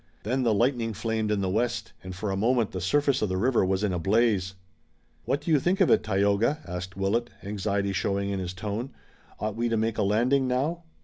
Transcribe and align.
Then 0.23 0.41
the 0.41 0.51
lightning 0.51 0.93
flamed 0.93 1.29
in 1.29 1.41
the 1.41 1.47
west, 1.51 1.93
and 2.03 2.15
for 2.15 2.31
a 2.31 2.35
moment 2.35 2.71
the 2.71 2.81
surface 2.81 3.21
of 3.21 3.29
the 3.29 3.37
river 3.37 3.63
was 3.63 3.83
in 3.83 3.93
a 3.93 3.99
blaze. 3.99 4.55
"What 5.25 5.41
do 5.41 5.51
you 5.51 5.59
think 5.59 5.79
of 5.79 5.91
it, 5.91 6.01
Tayoga?" 6.01 6.57
asked 6.67 6.97
Willet, 6.97 7.29
anxiety 7.43 7.93
showing 7.93 8.31
in 8.31 8.39
his 8.39 8.55
tone, 8.55 8.89
"Ought 9.39 9.55
we 9.55 9.69
to 9.69 9.77
make 9.77 9.99
a 9.99 10.01
landing 10.01 10.47
now?" 10.47 10.85